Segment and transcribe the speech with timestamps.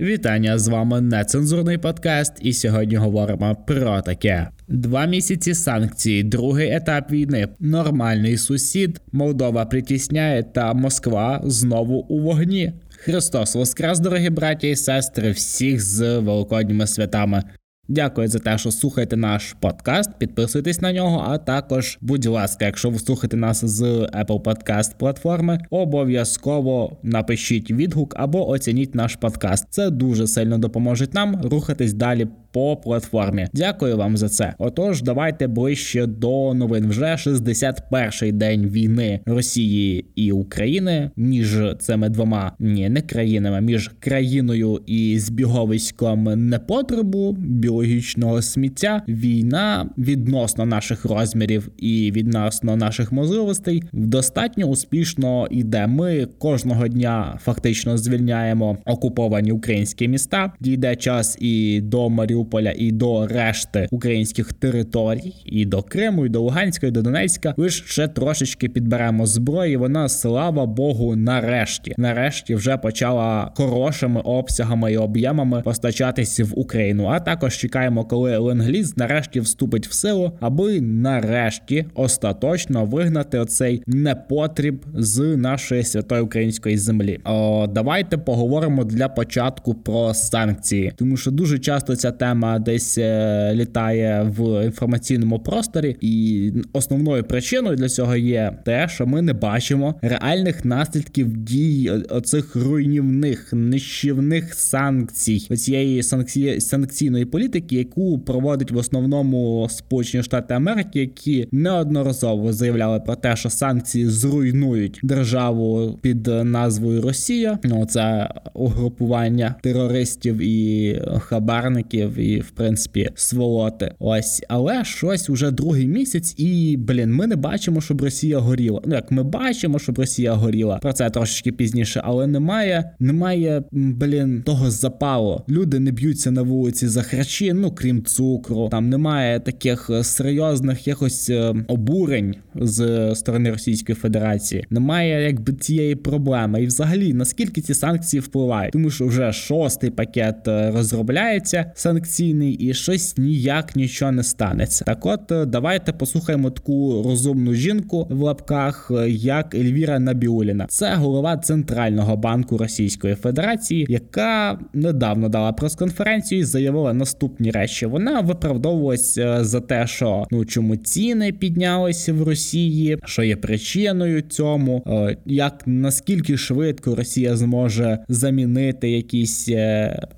[0.00, 7.10] Вітання з вами нецензурний подкаст, і сьогодні говоримо про таке: два місяці санкцій, другий етап
[7.10, 12.72] війни, нормальний сусід, Молдова притісняє та Москва знову у вогні.
[12.90, 17.42] Христос Воскрес, дорогі браті і сестри, всіх з великодніми святами.
[17.88, 20.10] Дякую за те, що слухаєте наш подкаст.
[20.18, 21.24] Підписуйтесь на нього.
[21.28, 28.14] А також, будь ласка, якщо ви слухаєте нас з Apple Podcast платформи, обов'язково напишіть відгук
[28.16, 29.66] або оцініть наш подкаст.
[29.70, 33.46] Це дуже сильно допоможе нам рухатись далі по платформі.
[33.52, 34.54] Дякую вам за це.
[34.58, 36.88] Отож, давайте ближче до новин.
[36.88, 44.80] Вже 61-й день війни Росії і України між цими двома ні, не країнами, між країною
[44.86, 47.36] і збіговиськом непотребу
[47.74, 49.02] біологічного сміття.
[49.08, 55.86] Війна відносно наших розмірів і відносно наших можливостей достатньо успішно йде.
[55.86, 60.52] Ми кожного дня фактично звільняємо окуповані українські міста.
[60.60, 66.40] Дійде час і до Маріуполя і до решти українських територій, і до Криму, і до
[66.40, 67.54] Луганська, і до Донецька.
[67.56, 69.76] Лише ще трошечки підберемо зброї.
[69.76, 77.06] Вона слава Богу, нарешті, нарешті вже почала хорошими обсягами і об'ємами постачатися в Україну.
[77.06, 84.86] А також чекаємо, коли ленгліз нарешті вступить в силу, аби нарешті остаточно вигнати оцей непотріб
[84.94, 87.20] з нашої святої української землі.
[87.24, 93.52] О, Давайте поговоримо для початку про санкції, тому що дуже часто ця тема десь е,
[93.54, 99.94] літає в інформаційному просторі, і основною причиною для цього є те, що ми не бачимо
[100.02, 109.66] реальних наслідків дій оцих руйнівних нищівних санкцій, цієї санкції санкційної політики, яку проводить в основному
[109.70, 117.58] Сполучені Штати Америки, які неодноразово заявляли про те, що санкції зруйнують державу під назвою Росія.
[117.64, 123.94] Ну це угрупування терористів і хабарників і в принципі сволоти.
[123.98, 128.80] Ось, але щось уже другий місяць, і блін, ми не бачимо, щоб Росія горіла.
[128.86, 130.78] Ну як ми бачимо, щоб Росія горіла.
[130.78, 135.42] Про це трошечки пізніше, але немає, немає блін того запалу.
[135.48, 137.02] Люди не б'ються на вулиці за
[137.44, 138.68] харчі, ну крім цукру.
[138.70, 144.66] Там немає таких е, серйозних якось е, обурень з сторони Російської Федерації.
[144.70, 146.62] Немає якби цієї проблеми.
[146.62, 152.74] І взагалі наскільки ці санкції впливають, тому що вже шостий пакет е, розробляється санкційний і
[152.74, 154.84] щось ніяк нічого не станеться.
[154.84, 160.66] Так, от давайте послухаємо таку розумну жінку в лапках, як Ельвіра Набіуліна.
[160.68, 166.92] Це голова центрального банку Російської Федерації, яка недавно дала прес-конференцію і заявила
[167.34, 167.86] наступні речі.
[167.86, 174.22] Вона виправдовувалася е, за те, що ну чому ціни піднялися в Росії, що є причиною
[174.22, 174.82] цьому,
[175.26, 179.48] як наскільки швидко Росія зможе замінити якісь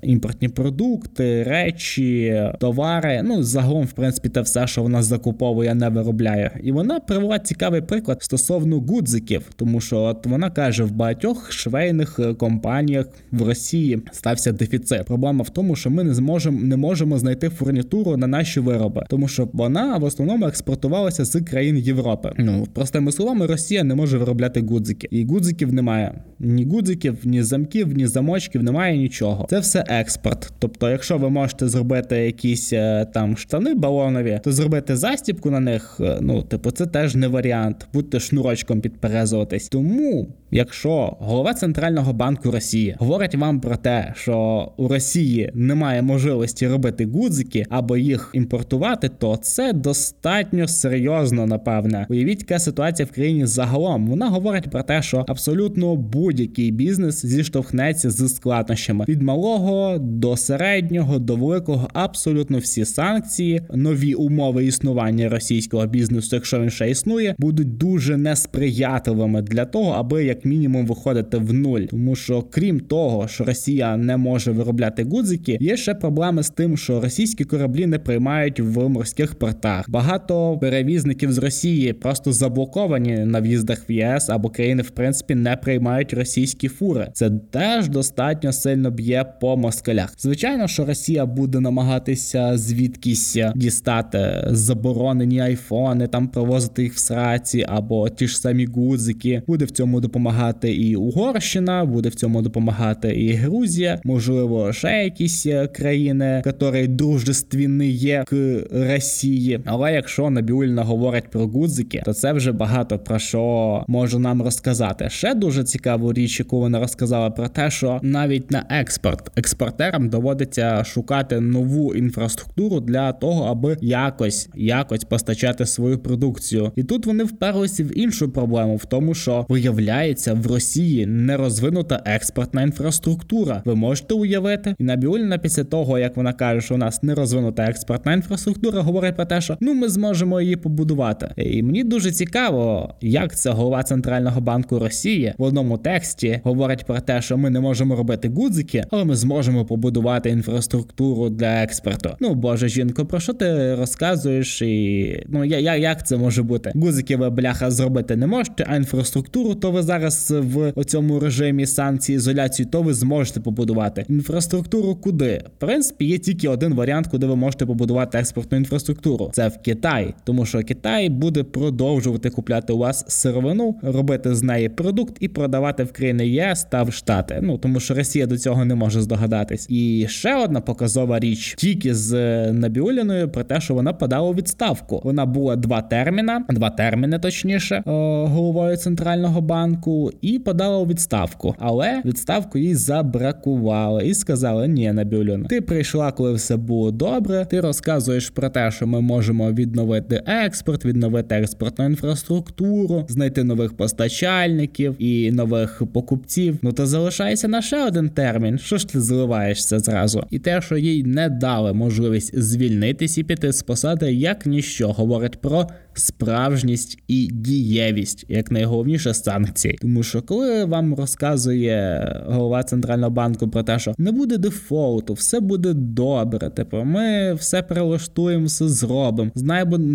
[0.01, 3.21] імпортні продукти, речі товари.
[3.23, 6.51] Ну загалом, в принципі, те все, що вона закуповує, не виробляє.
[6.63, 12.19] І вона привела цікавий приклад стосовно гудзиків, тому що от вона каже: в багатьох швейних
[12.19, 15.05] е, компаніях в Росії стався дефіцит.
[15.05, 19.27] Проблема в тому, що ми не зможемо не можемо знайти фурнітуру на наші вироби, тому
[19.27, 22.31] що вона в основному експортувалася з країн Європи.
[22.37, 26.13] Ну простими словами, Росія не може виробляти гудзики, і гудзиків немає.
[26.39, 29.47] Ні гудзиків, ні замків, ні замочків, немає нічого.
[29.49, 30.53] Це все експорт.
[30.59, 35.97] Тобто, якщо ви можете зробити якісь е, там штани балонові, то зробити застібку на них,
[35.99, 37.87] е, ну типу, це теж не варіант.
[37.93, 39.69] Будьте шнурочком підперезуватись.
[39.69, 46.67] Тому Якщо голова центрального банку Росії говорить вам про те, що у Росії немає можливості
[46.67, 52.05] робити гудзики або їх імпортувати, то це достатньо серйозно, напевне.
[52.09, 54.07] Уявіть, яка ситуація в країні загалом.
[54.07, 61.19] Вона говорить про те, що абсолютно будь-який бізнес зіштовхнеться з складнощами від малого до середнього
[61.19, 67.77] до великого, абсолютно всі санкції, нові умови існування російського бізнесу, якщо він ще існує, будуть
[67.77, 73.27] дуже несприятливими для того, аби як як мінімум виходити в нуль, тому що крім того,
[73.27, 77.99] що Росія не може виробляти гудзики, є ще проблеми з тим, що російські кораблі не
[77.99, 79.89] приймають в морських портах.
[79.89, 85.55] Багато перевізників з Росії просто заблоковані на в'їздах в ЄС або країни, в принципі, не
[85.55, 87.09] приймають російські фури.
[87.13, 90.13] Це теж достатньо сильно б'є по москалях.
[90.19, 98.09] Звичайно, що Росія буде намагатися звідкись дістати заборонені айфони, там провозити їх в сраці або
[98.09, 103.09] ті ж самі гудзики, буде в цьому допомагати допомагати і Угорщина, буде в цьому допомагати
[103.09, 108.35] і Грузія, можливо, ще якісь е, країни, які дружественні є к
[108.71, 109.59] Росії.
[109.65, 115.09] Але якщо Набіульна говорить про гудзики, то це вже багато про що може нам розказати.
[115.09, 120.09] Ще дуже цікаву цікаву річ, яку вона розказала про те, що навіть на експорт експортерам
[120.09, 126.71] доводиться шукати нову інфраструктуру для того, аби якось якось постачати свою продукцію.
[126.75, 132.01] І тут вони вперлися в іншу проблему, в тому, що виявляється в Росії не розвинута
[132.05, 133.61] експортна інфраструктура.
[133.65, 137.63] Ви можете уявити, і Набіуліна після того, як вона каже, що у нас не розвинута
[137.63, 141.29] експортна інфраструктура, говорить про те, що ну ми зможемо її побудувати.
[141.37, 146.99] І мені дуже цікаво, як це голова центрального банку Росії в одному тексті говорить про
[146.99, 152.09] те, що ми не можемо робити гудзики, але ми зможемо побудувати інфраструктуру для експорту.
[152.19, 154.61] Ну боже жінко, про що ти розказуєш?
[154.61, 156.71] І ну я, я як це може бути?
[156.75, 162.15] Гудзики ви бляха зробити не можете, а інфраструктуру то ви зараз в цьому режимі санкції
[162.15, 164.95] ізоляції, то ви зможете побудувати інфраструктуру.
[164.95, 169.29] Куди в принципі є тільки один варіант, куди ви можете побудувати експортну інфраструктуру.
[169.33, 174.69] Це в Китай, тому що Китай буде продовжувати купляти у вас сировину, робити з неї
[174.69, 177.39] продукт і продавати в країни ЄС та в Штати.
[177.41, 179.69] Ну тому що Росія до цього не може здогадатись.
[179.69, 182.13] І ще одна показова річ тільки з
[182.51, 185.01] Набіуліною про те, що вона подала відставку.
[185.03, 191.55] Вона була два терміна, два терміни, точніше, головою центрального банку, і подала у відставку.
[191.59, 197.47] Але відставку їй забракували і сказали: Ні, Набіулін, ти прийшла, коли все було добре.
[197.49, 204.95] Ти розказуєш про те, що ми можемо відновити експорт, відновити експортну інфраструктуру, знайти нових постачальників
[204.99, 206.57] і нових покупців.
[206.61, 208.57] Ну то залишається на ще один термін.
[208.57, 210.23] Що ж ти зливаєшся зразу?
[210.29, 215.41] І те, що їй не дали можливість звільнитись і піти з посади, як ніщо говорить
[215.41, 219.79] про справжність і дієвість, як найголовніше санкції.
[219.87, 225.39] Тому що коли вам розказує голова центрального банку про те, що не буде дефолту, все
[225.39, 226.49] буде добре.
[226.49, 229.31] Типу, ми все перелаштуємо, все зробимо,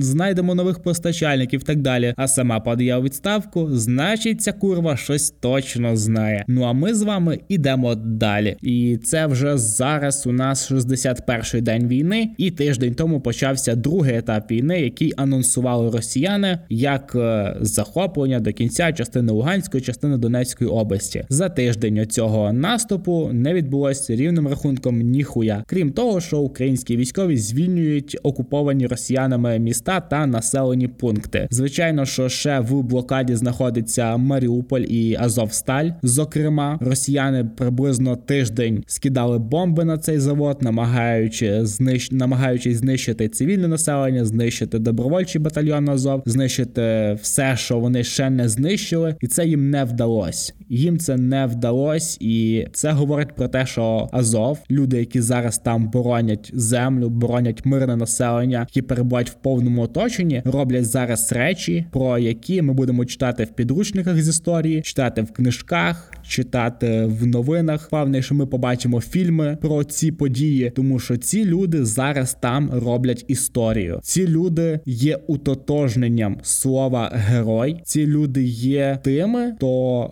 [0.01, 2.15] знайдемо нових постачальників і так далі.
[2.17, 6.45] А сама подає у відставку, значить, ця курва щось точно знає.
[6.49, 8.57] Ну а ми з вами ідемо далі.
[8.63, 14.51] І це вже зараз у нас 61-й день війни, і тиждень тому почався другий етап
[14.51, 21.25] війни, який анонсували росіяни як е, захоплення до кінця частини Луганської, частини Донецької області.
[21.29, 25.65] За тиждень цього наступу не відбулося рівним рахунком ніхуя.
[25.67, 31.49] Крім того, що українські військові звільнюють окуповані росіянами міста та населені пункти.
[31.51, 35.91] Звичайно, що ще в блокаді знаходиться Маріуполь і Азовсталь.
[36.03, 42.11] Зокрема, росіяни приблизно тиждень скидали бомби на цей завод, намагаючи знищ...
[42.13, 49.17] намагаючись знищити цивільне населення, знищити добровольчий батальйон Азов, знищити все, що вони ще не знищили,
[49.21, 50.53] і це їм nefda was.
[50.75, 55.91] Їм це не вдалося, і це говорить про те, що Азов, люди, які зараз там
[55.91, 62.63] боронять землю, боронять мирне населення, які перебувають в повному оточенні, роблять зараз речі, про які
[62.63, 67.89] ми будемо читати в підручниках з історії, читати в книжках, читати в новинах.
[67.91, 73.25] Певне, що ми побачимо фільми про ці події, тому що ці люди зараз там роблять
[73.29, 74.01] історію.
[74.03, 77.81] Ці люди є утотожненням слова герой.
[77.85, 80.11] Ці люди є тими, хто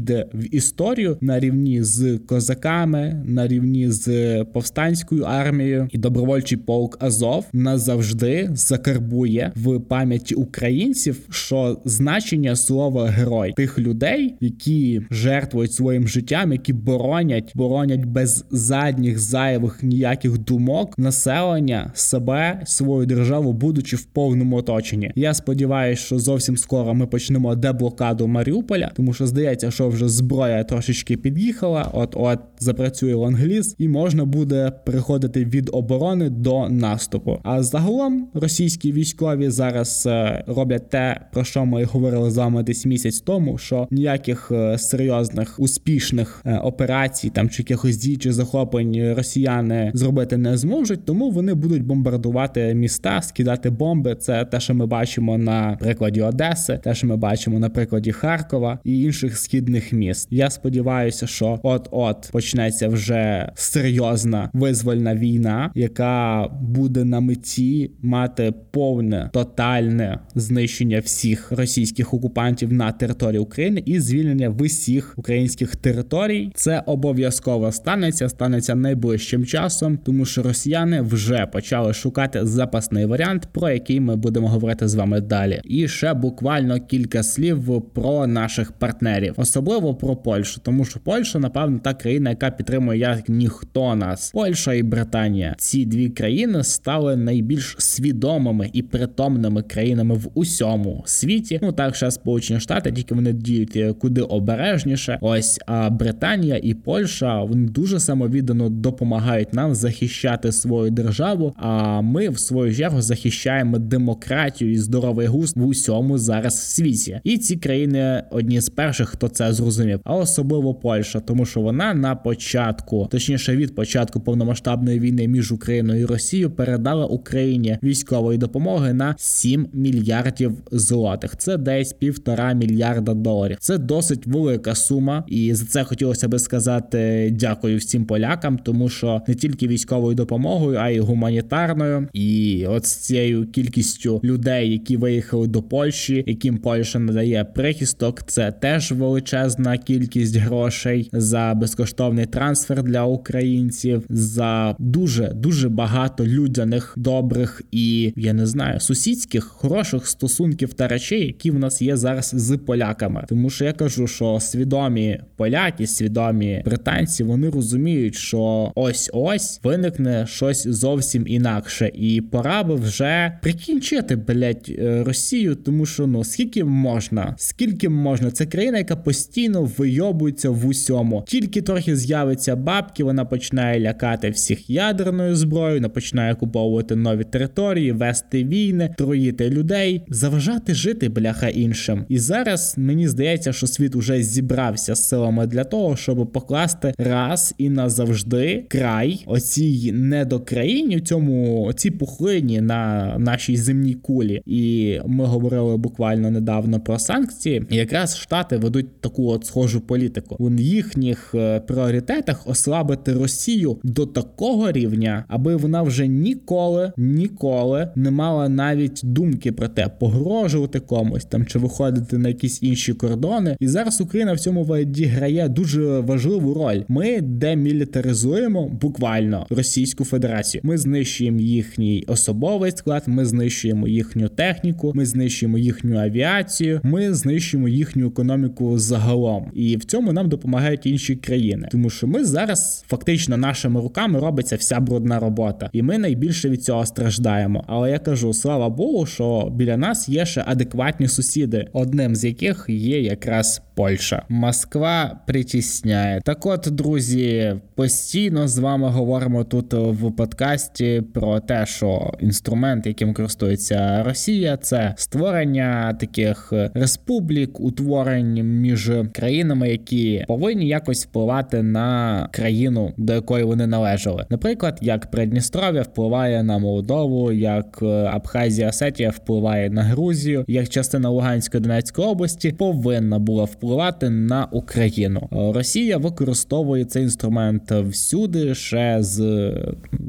[0.00, 6.98] увійде в історію на рівні з козаками, на рівні з повстанською армією і добровольчий полк
[7.00, 16.08] Азов назавжди закарбує в пам'яті українців, що значення слова герой тих людей, які жертвують своїм
[16.08, 24.04] життям, які боронять, боронять без задніх зайвих ніяких думок населення себе, свою державу, будучи в
[24.04, 25.12] повному оточенні.
[25.14, 30.64] Я сподіваюся, що зовсім скоро ми почнемо деблокаду Маріуполя, тому що здається, що вже зброя
[30.64, 31.90] трошечки під'їхала.
[31.92, 37.38] От от запрацює лонгліз, і можна буде переходити від оборони до наступу.
[37.42, 42.86] А загалом російські військові зараз е, роблять те, про що ми говорили з вами десь
[42.86, 49.14] місяць тому, що ніяких е, серйозних успішних е, операцій там чи якихось дій чи захоплень
[49.14, 54.14] росіяни зробити не зможуть, тому вони будуть бомбардувати міста, скидати бомби.
[54.14, 58.78] Це те, що ми бачимо на прикладі Одеси, те, що ми бачимо на прикладі Харкова
[58.84, 60.28] і інших східних міст.
[60.30, 69.30] Я сподіваюся, що от-от почнеться вже серйозна визвольна війна, яка буде на меті мати повне
[69.32, 76.52] тотальне знищення всіх російських окупантів на території України і звільнення всіх українських територій.
[76.54, 83.70] Це обов'язково станеться, станеться найближчим часом, тому що росіяни вже почали шукати запасний варіант, про
[83.70, 85.60] який ми будемо говорити з вами далі.
[85.64, 89.59] І ще буквально кілька слів про наших партнерів, особливо
[90.00, 94.30] про Польщу, тому що Польща, напевно, та країна, яка підтримує як ніхто нас.
[94.30, 95.54] Польща і Британія.
[95.58, 101.58] Ці дві країни стали найбільш свідомими і притомними країнами в усьому світі.
[101.62, 105.18] Ну так ще Сполучені Штати, тільки вони діють куди обережніше.
[105.20, 111.54] Ось а Британія і Польща вони дуже самовіддано допомагають нам захищати свою державу.
[111.56, 117.20] А ми в свою чергу захищаємо демократію і здоровий густ в усьому зараз світі.
[117.24, 121.94] І ці країни одні з перших, хто це зрозумів, а особливо Польща, тому що вона
[121.94, 128.92] на початку, точніше від початку повномасштабної війни між Україною і Росією, передала Україні військової допомоги
[128.92, 131.36] на 7 мільярдів злотих.
[131.36, 133.56] Це десь півтора мільярда доларів.
[133.60, 139.22] Це досить велика сума, і за це хотілося би сказати дякую всім полякам, тому що
[139.28, 142.08] не тільки військовою допомогою, а й гуманітарною.
[142.12, 148.52] І от з цією кількістю людей, які виїхали до Польщі, яким Польща надає прихисток, це
[148.52, 148.92] теж
[149.40, 158.12] величезна кількість грошей за безкоштовний трансфер для українців, за дуже дуже багато людяних добрих і
[158.16, 163.24] я не знаю сусідських хороших стосунків та речей, які в нас є зараз з поляками.
[163.28, 170.26] Тому що я кажу, що свідомі поляки, свідомі британці, вони розуміють, що ось ось виникне
[170.28, 176.64] щось зовсім інакше, і пора би вже прикінчити блять е, Росію, тому що ну скільки
[176.64, 181.24] можна, скільки можна, це країна, яка постійно вийобується в усьому.
[181.26, 187.92] Тільки трохи з'явиться бабки, вона починає лякати всіх ядерною зброєю, вона починає куповувати нові території,
[187.92, 192.04] вести війни, троїти людей, заважати жити бляха іншим.
[192.08, 197.54] І зараз мені здається, що світ уже зібрався з силами для того, щоб покласти раз
[197.58, 204.42] і назавжди край оцій недокраїні, цьому оцій пухлині на нашій земній кулі.
[204.46, 207.62] І ми говорили буквально недавно про санкції.
[207.70, 210.36] Якраз штати ведуть таку от схожу політику.
[210.38, 218.10] У їхніх е, пріоритетах ослабити Росію до такого рівня, аби вона вже ніколи, ніколи не
[218.10, 223.56] мала навіть думки про те, погрожувати комусь там чи виходити на якісь інші кордони.
[223.60, 226.82] І зараз Україна в цьому відіграє дуже важливу роль.
[226.88, 230.60] Ми демілітаризуємо буквально Російську Федерацію.
[230.64, 237.68] Ми знищуємо їхній особовий склад, ми знищуємо їхню техніку, ми знищуємо їхню авіацію, ми знищуємо
[237.68, 239.09] їхню економіку загалом.
[239.54, 244.56] І в цьому нам допомагають інші країни, тому що ми зараз фактично нашими руками робиться
[244.56, 247.64] вся брудна робота, і ми найбільше від цього страждаємо.
[247.66, 252.64] Але я кажу, слава Богу, що біля нас є ще адекватні сусіди, одним з яких
[252.68, 254.22] є якраз Польща.
[254.28, 256.20] Москва притісняє.
[256.24, 263.14] Так, от друзі, постійно з вами говоримо тут в подкасті про те, що інструмент, яким
[263.14, 272.92] користується Росія, це створення таких республік, утворень між країнами, які повинні якось впливати на країну,
[272.96, 274.26] до якої вони належали.
[274.30, 281.62] Наприклад, як Придністров'я впливає на Молдову, як Абхазія Осетія впливає на Грузію, як частина Луганської
[281.62, 285.28] Донецької області повинна була впливати на Україну.
[285.30, 289.20] Росія використовує цей інструмент всюди ще з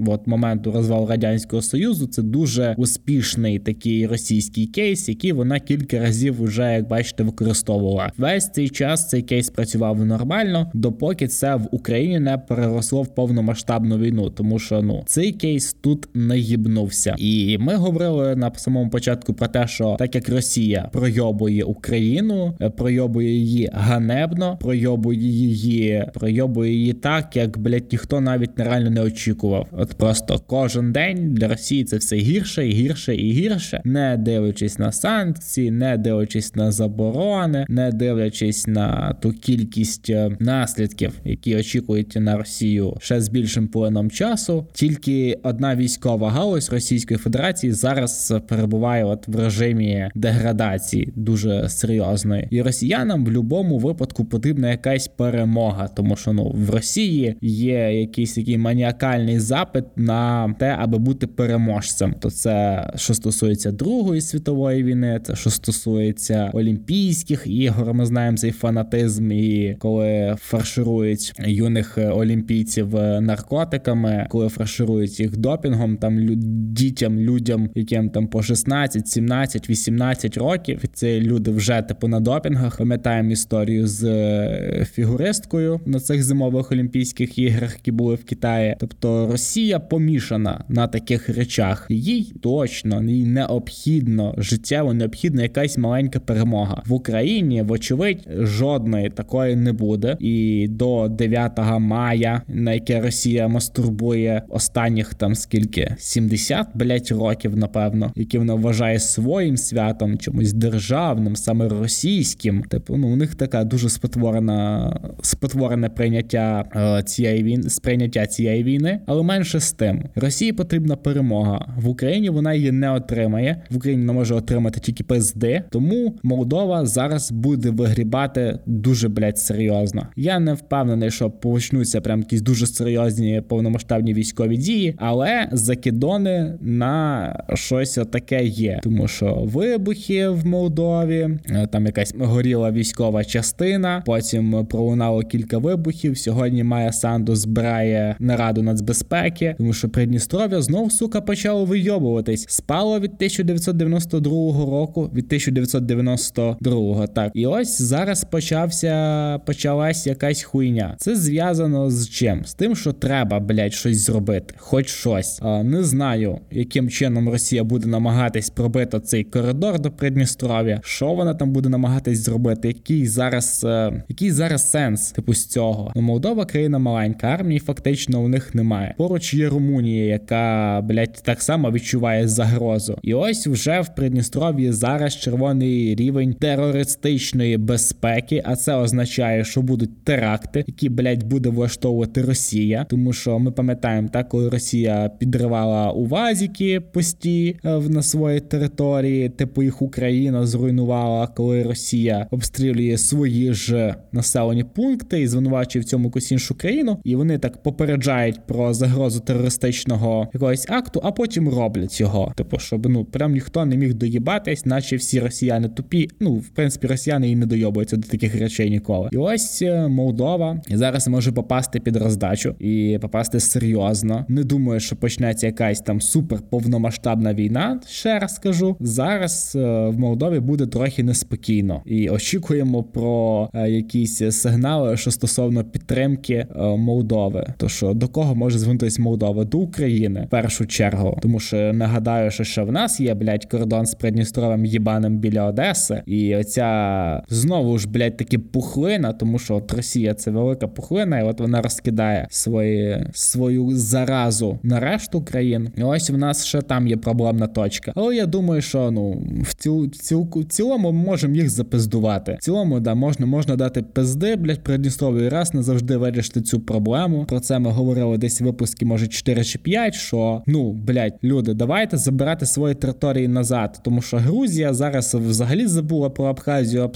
[0.08, 2.08] от моменту розвалу радянського союзу.
[2.08, 8.12] Це дуже успішний такий російський кейс, який вона кілька разів вже, як бачите, використовувала.
[8.18, 13.98] Весь цей час цей кейс працював нормально, допоки це в Україні не переросло в повномасштабну
[13.98, 17.16] війну, тому що ну цей кейс тут не їбнувся.
[17.18, 23.30] І ми говорили на самому початку про те, що так як Росія пройобує Україну, пройобує
[23.30, 29.68] її ганебно, пройобує її, пройобує її так, як блять ніхто навіть нереально не очікував.
[29.72, 34.80] От просто кожен день для Росії це все гірше і гірше і гірше, не дивлячись
[34.80, 42.16] на санкції, не дивлячись на заборони, не дивлячись на ту кількість е, наслідків, які очікують
[42.16, 44.68] на Росію ще з більшим плином часу.
[44.74, 52.62] Тільки одна військова галузь Російської Федерації зараз перебуває от в режимі деградації дуже серйозної, і
[52.62, 58.58] росіянам в будь-якому випадку потрібна якась перемога, тому що ну в Росії є якийсь такий
[58.58, 62.14] маніакальний запит на те, аби бути переможцем.
[62.20, 67.94] То це що стосується Другої світової війни, це що стосується Олімпійських ігор.
[67.94, 76.28] Ми знаємо цей фанатизм, і коли фарширують юних олімпійців наркотиками, коли фарширують їх допінгом, там
[76.74, 80.82] дітям, людям, яким там по 16, 17, 18 років.
[80.94, 82.78] Це люди вже типу на допінгах.
[82.78, 88.76] Пам'ятаємо історію з фігуристкою на цих зимових Олімпійських іграх, які були в Китаї.
[88.80, 91.86] Тобто Росія помішана на таких речах.
[91.90, 97.62] Їй точно їй необхідно життєво необхідна якась маленька перемога в Україні.
[97.62, 100.18] Вочевидь, жодної такої не буде.
[100.20, 108.12] І до 9 мая, на яке Росія мастурбує останніх там скільки 70, блять, років, напевно,
[108.16, 112.64] які вона вважає своїм святом, чомусь державним, саме російським.
[112.64, 119.00] Типу, ну у них така дуже спотворена спотворене прийняття е, цієї війни, сприйняття цієї війни,
[119.06, 122.30] але менше з тим, Росії потрібна перемога в Україні.
[122.30, 123.62] Вона її не отримає.
[123.70, 128.31] В Україні не може отримати тільки ПСД, тому Молдова зараз буде вигрібати
[128.66, 130.08] дуже блять серйозно.
[130.16, 137.36] Я не впевнений, що почнуться прям якісь дуже серйозні повномасштабні військові дії, але закидони на
[137.54, 144.04] щось таке є, тому що вибухи в Молдові, е, там якась горіла військова частина.
[144.06, 146.18] Потім пролунало кілька вибухів.
[146.18, 152.46] Сьогодні Майя Санду збирає нараду нацбезпеки, тому що Придністров'я знов сука почало вийобуватись.
[152.50, 154.32] Спало від 1992
[154.66, 157.32] року, від 1992 так.
[157.34, 160.96] І ось зараз почався почалась якась хуйня.
[160.98, 162.46] Це зв'язано з чим?
[162.46, 165.40] З тим, що треба, блядь, щось зробити, хоч щось.
[165.42, 170.82] А, Не знаю, яким чином Росія буде намагатись пробити цей коридор до Придністров'я.
[170.84, 172.68] Що вона там буде намагатись зробити?
[172.68, 175.92] Який зараз, е, який зараз сенс типу з цього?
[175.96, 178.96] Ну, Молдова країна маленька, армії фактично у них немає.
[178.98, 183.00] Поруч є Румунія, яка блядь, так само відчуває загрозу.
[183.02, 188.11] І ось вже в Придністров'ї зараз червоний рівень терористичної безпеки,
[188.46, 194.10] а це означає, що будуть теракти, які блядь, буде влаштовувати Росія, тому що ми пам'ятаємо,
[194.14, 201.64] так коли Росія підривала увазіки пусті е, на своїй території, типу їх Україна зруйнувала, коли
[201.64, 207.38] Росія обстрілює свої ж населені пункти і звинувачує в цьому якусь іншу країну, і вони
[207.38, 212.34] так попереджають про загрозу терористичного якогось акту, а потім роблять його.
[212.36, 216.10] Типу, щоб ну прям ніхто не міг доїбатись, наче всі росіяни тупі.
[216.20, 219.10] Ну, в принципі, росіяни і не дойобуються до таких речей ніколи.
[219.12, 224.26] І ось е, Молдова зараз може попасти під роздачу і попасти серйозно.
[224.28, 227.80] Не думаю, що почнеться якась там супер повномасштабна війна.
[227.88, 228.76] Ще раз скажу.
[228.80, 235.64] Зараз е, в Молдові буде трохи неспокійно, і очікуємо про е, якісь сигнали, що стосовно
[235.64, 237.54] підтримки Молдови.
[237.58, 239.46] То що до кого може звернутися Молдова?
[239.46, 243.86] До України в першу чергу, тому що нагадаю, що ще в нас є блядь, кордон
[243.86, 249.74] з Придністровим їбаним біля Одеси, і оця знову ж блядь, таки пухлина, тому що от
[249.74, 255.70] Росія це велика пухлина, і от вона розкидає свої свою заразу на решту країн.
[255.78, 257.92] І ось в нас ще там є проблемна точка.
[257.96, 262.38] Але я думаю, що ну в ціл, ціл, цілому ми можемо їх запиздувати.
[262.40, 267.26] В цілому, да, можна можна дати пизди, блядь, Придністров'ю раз назавжди вирішити цю проблему.
[267.30, 271.54] Про це ми говорили десь в випускі, може 4 чи 5, що ну блядь, люди,
[271.54, 276.92] давайте забирати свої території назад, тому що Грузія зараз взагалі забула про Абхазію,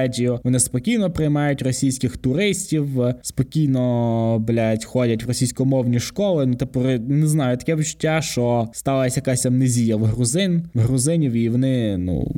[0.00, 0.40] Осетію.
[0.44, 2.88] Вони спокійно приймають російських туристів,
[3.22, 6.46] спокійно блядь, ходять в російськомовні школи.
[6.46, 11.48] Ну типу, не знаю, таке відчуття, що сталася якась амнезія в грузин, в грузинів, і
[11.48, 12.32] вони ну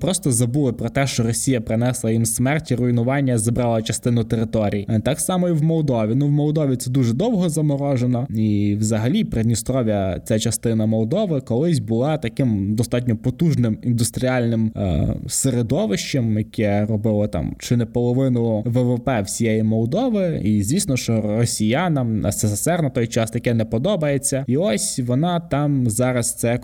[0.00, 4.86] просто забули про те, що Росія принесла їм смерть і руйнування, забрала частину територій.
[5.04, 6.12] Так само і в Молдові.
[6.14, 12.18] Ну в Молдові це дуже довго заморожено, і взагалі Придністров'я, ця частина Молдови, колись була
[12.18, 20.40] таким достатньо потужним індустріальним е, середовищем, яке робило там чи не половину ВВП всієї Молдови.
[20.44, 24.44] І звісно, що росіянам СССР на той час таке не подобається.
[24.48, 26.58] І ось вона там зараз це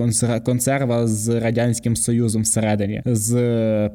[0.44, 3.32] консерва з радянським союзом всередині, з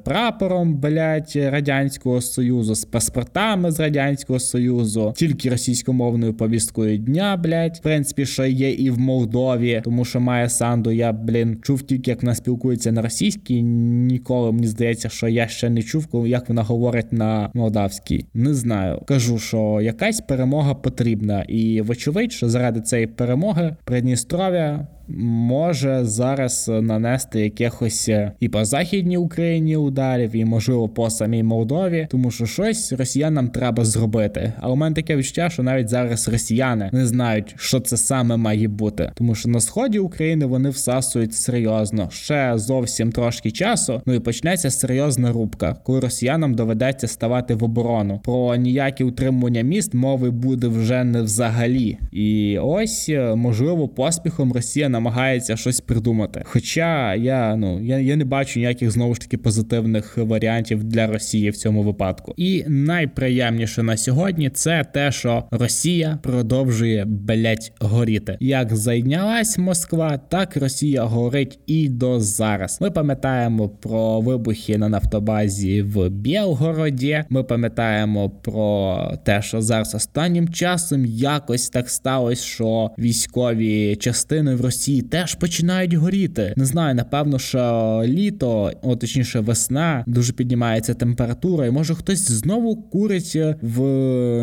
[0.03, 7.81] прапором блять радянського союзу, з паспортами з радянського союзу, тільки російськомовною повісткою дня, блять, в
[7.81, 10.91] принципі, що є і в Молдові, тому що має Санду.
[10.91, 13.61] Я блін чув тільки, як вона спілкується на російській.
[13.61, 18.25] Ніколи мені здається, що я ще не чув, як вона говорить на молдавській.
[18.33, 19.01] Не знаю.
[19.05, 27.41] Кажу, що якась перемога потрібна, і вочевидь, що заради цієї перемоги Придністров'я може зараз нанести
[27.41, 32.93] якихось е, і по західній Україні ударів, і можливо по самій Молдові, тому що щось
[32.93, 34.53] росіянам треба зробити.
[34.59, 38.67] Але у мене таке відчуття, що навіть зараз росіяни не знають, що це саме має
[38.67, 44.01] бути, тому що на сході України вони всасують серйозно ще зовсім трошки часу.
[44.05, 48.21] Ну і почнеться серйозна рубка, коли росіянам доведеться ставати в оборону.
[48.23, 51.97] Про ніякі утримування міст мови буде вже не взагалі.
[52.11, 56.41] І ось е, можливо поспіхом Росія намагається щось придумати.
[56.45, 61.49] Хоча я ну я, я не бачу ніяких знову ж таки позитивних варіантів для Росії
[61.49, 62.33] в цьому випадку.
[62.37, 68.37] І найприємніше на сьогодні це те, що Росія продовжує блять горіти.
[68.39, 72.77] Як зайнялась Москва, так Росія горить і до зараз.
[72.81, 77.23] Ми пам'ятаємо про вибухи на нафтобазі в Білгороді.
[77.29, 84.61] Ми пам'ятаємо про те, що зараз останнім часом якось так сталося, що військові частини в
[84.61, 86.53] Росії теж починають горіти.
[86.57, 92.75] Не знаю, напевно, що літо, о точніше, весна, дуже піднімається температура, і може хтось знову
[92.75, 93.81] курить в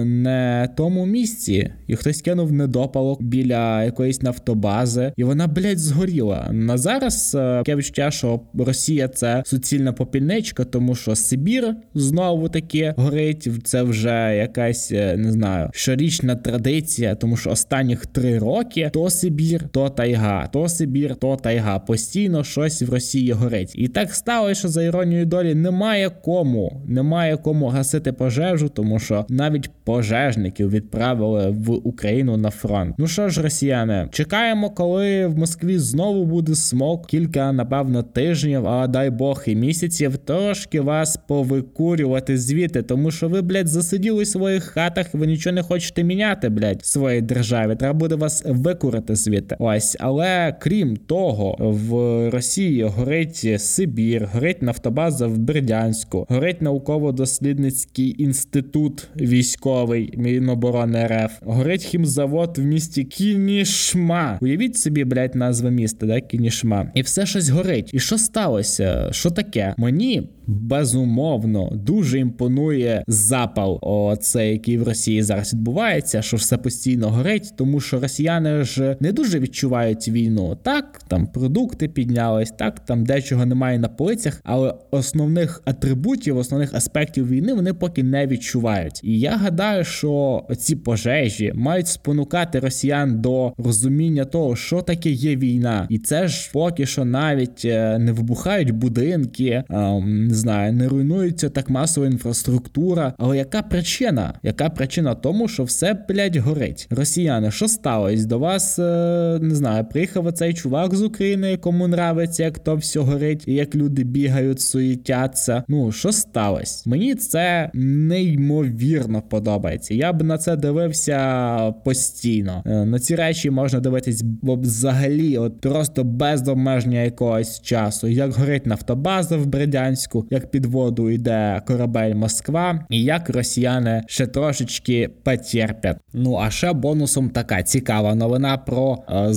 [0.04, 6.48] не тому місці, і хтось кинув недопалок біля якоїсь нафтобази, і вона, блядь, згоріла.
[6.52, 12.94] На зараз е, таке відчуття, що Росія це суцільна попільничка, тому що Сибір знову таки
[12.96, 13.48] горить.
[13.64, 19.68] Це вже якась е, не знаю щорічна традиція, тому що останніх три роки то Сибір,
[19.68, 21.79] то тайга, то Сибір, то тайга.
[21.79, 23.73] Постійно щось в Росії горить.
[23.75, 29.27] І так сталося, що за іронією долі немає кому, немає кому гасити пожежу, тому що
[29.29, 32.94] навіть пожежників відправили в Україну на фронт.
[32.99, 37.07] Ну що ж, росіяни, чекаємо, коли в Москві знову буде смок.
[37.07, 43.42] Кілька, напевно, тижнів, а дай Бог і місяців, трошки вас повикурювати звідти, тому що ви,
[43.42, 47.77] блядь, засиділи в своїх хатах, ви нічого не хочете міняти, блядь, в своїй державі.
[47.77, 49.57] Треба буде вас викурити звідти.
[49.59, 50.23] Ось, але
[50.60, 51.90] крім того, в
[52.30, 62.58] Росії горить Сибір, горить нафтобаза в Бердянську, горить науково-дослідницький інститут військовий Міноборони РФ, горить хімзавод
[62.58, 64.38] в місті Кінішма.
[64.42, 66.90] Уявіть собі, блядь, назва міста, да, Кінішма.
[66.94, 67.90] І все щось горить.
[67.92, 69.08] І що сталося?
[69.12, 69.74] Що таке?
[69.76, 77.52] Мені безумовно дуже імпонує запал, оце який в Росії зараз відбувається, що все постійно горить,
[77.56, 80.59] тому що росіяни ж не дуже відчувають війну.
[80.62, 87.29] Так, там продукти піднялись, так там дечого немає на полицях, але основних атрибутів, основних аспектів
[87.29, 89.00] війни вони поки не відчувають.
[89.05, 95.37] І я гадаю, що ці пожежі мають спонукати росіян до розуміння того, що таке є
[95.37, 99.64] війна, і це ж поки що навіть е, не вибухають будинки,
[100.05, 103.14] не знаю, не руйнується так масова інфраструктура.
[103.18, 104.35] Але яка причина?
[104.42, 106.87] Яка причина тому, що все блядь, горить?
[106.90, 108.27] Росіяни, що сталося?
[108.27, 113.00] До вас е, не знаю, приїхав оцей чувак з України, якому нравиться, як то все
[113.00, 115.62] горить, і як люди бігають, суїтяться.
[115.68, 116.90] Ну що сталося?
[116.90, 119.94] Мені це неймовірно подобається.
[119.94, 122.62] Я б на це дивився постійно.
[122.66, 128.09] Е, на ці речі можна дивитись взагалі, от просто без обмеження якогось часу.
[128.09, 134.26] Як горить нафтобаза в Бердянську, як під воду йде корабель Москва, і як росіяни ще
[134.26, 135.96] трошечки потерпять.
[136.12, 139.35] Ну а ще бонусом така цікава новина про е,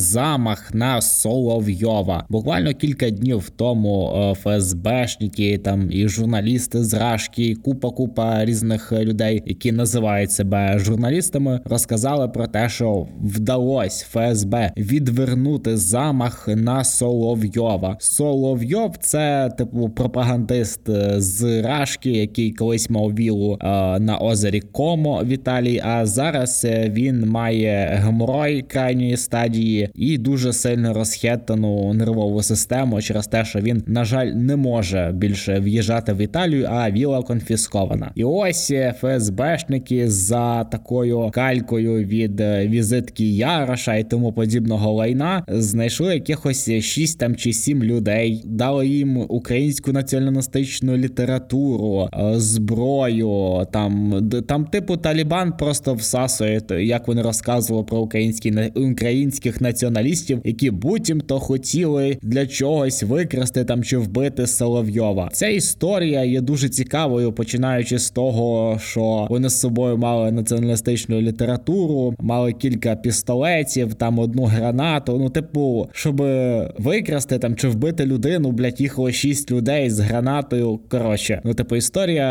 [0.47, 2.25] замах на Соловйова.
[2.29, 9.43] Буквально кілька днів тому е, ФСБшники там і журналісти з Рашки, купа купа різних людей,
[9.45, 17.97] які називають себе журналістами, розказали про те, що вдалося ФСБ відвернути замах на Соловйова.
[17.99, 23.65] Соловйов це типу пропагандист е, з Рашки, який колись мав вілу е,
[23.99, 25.81] на озері Комо в Італії.
[25.85, 33.45] А зараз він має геморой крайньої стадії і дуже сильно розхетану нервову систему через те,
[33.45, 38.11] що він, на жаль, не може більше в'їжджати в Італію, а віла конфіскована.
[38.15, 46.69] І ось ФСБшники за такою калькою від візитки Яроша і тому подібного лайна знайшли якихось
[46.69, 53.67] 6 там чи 7 людей, дали їм українську націоналістичну літературу, зброю.
[53.71, 54.13] Там
[54.47, 62.17] там, типу, Талібан просто всасує, як вони розказували про українські українських націоналістів, які буцімто хотіли
[62.21, 65.29] для чогось викрасти там чи вбити Соловйова.
[65.33, 72.15] Ця історія є дуже цікавою, починаючи з того, що вони з собою мали націоналістичну літературу,
[72.19, 75.17] мали кілька пістолетів, там одну гранату.
[75.19, 76.21] Ну, типу, щоб
[76.77, 80.79] викрасти там чи вбити людину, блядь, їхало шість людей з гранатою.
[80.89, 82.27] Коротше, ну типу, історія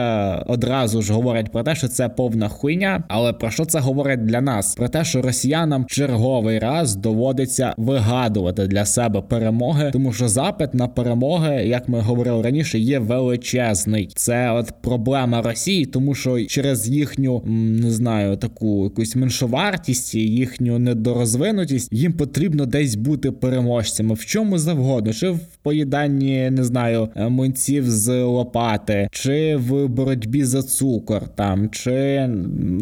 [0.47, 3.05] одразу ж говорить про те, що це повна хуйня.
[3.09, 4.75] Але про що це говорить для нас?
[4.75, 10.89] Про те, що росіянам черговий раз доводиться вигадувати для себе перемоги, тому що запит на
[10.89, 14.11] перемоги, як ми говорили раніше, є величезний.
[14.15, 21.93] Це от проблема Росії, тому що через їхню не знаю таку якусь меншовартість, їхню недорозвинутість,
[21.93, 28.23] їм потрібно десь бути переможцями в чому завгодно, чи в поїданні не знаю мунців з
[28.23, 32.29] лопати, чи в боротьбі за цукор, там чи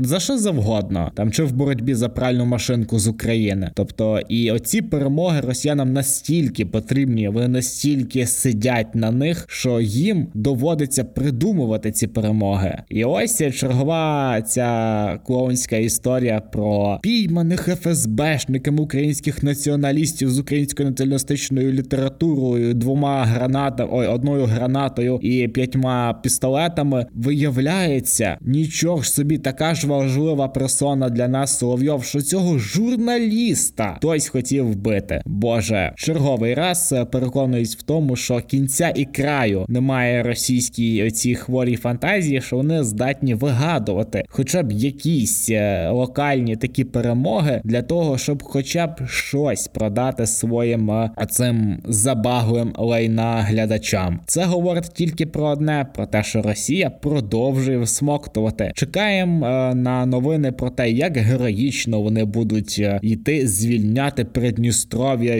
[0.03, 3.71] за що завгодно, там чи в боротьбі за пральну машинку з України.
[3.75, 11.05] Тобто і оці перемоги росіянам настільки потрібні, вони настільки сидять на них, що їм доводиться
[11.05, 12.83] придумувати ці перемоги.
[12.89, 22.75] І ось чергова ця клоунська історія про пійманих ФСБшниками українських націоналістів з українською націоналістичною літературою,
[22.75, 27.07] двома гранатами, ой, одною гранатою і п'ятьма пістолетами.
[27.15, 34.29] Виявляється, нічого ж собі така ж важлива персона для нас Соловйов, що цього журналіста хтось
[34.29, 35.23] хотів вбити.
[35.27, 42.41] Боже, черговий раз переконуюсь в тому, що кінця і краю немає російській цій хворій фантазії,
[42.41, 48.87] що вони здатні вигадувати, хоча б якісь е, локальні такі перемоги для того, щоб хоча
[48.87, 54.21] б щось продати своїм е, цим забаглим лайна глядачам.
[54.27, 58.73] Це говорить тільки про одне: про те, що Росія продовжує всмоктувати.
[58.75, 64.74] Чекаємо е, на новини про те, як героїчно вони будуть йти звільняти Придністров'я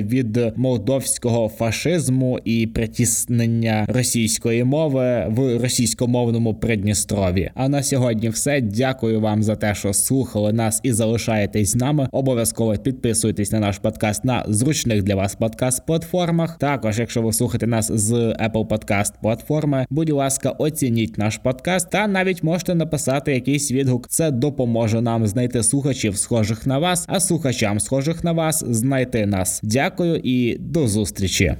[0.03, 7.51] від молдовського фашизму і притіснення російської мови в російськомовному Придністров'ї.
[7.55, 8.61] А на сьогодні все.
[8.61, 12.09] Дякую вам за те, що слухали нас і залишаєтесь з нами.
[12.13, 16.59] Обов'язково підписуйтесь на наш подкаст на зручних для вас подкаст-платформах.
[16.59, 22.07] Також, якщо ви слухаєте нас з Apple Podcast платформи, будь ласка, оцініть наш подкаст та
[22.07, 24.09] навіть можете написати якийсь відгук.
[24.09, 29.61] Це допоможе нам знайти слухачів, схожих на вас, а слухачам схожих на вас знайти нас.
[29.63, 31.57] Дякую і до зустрічі.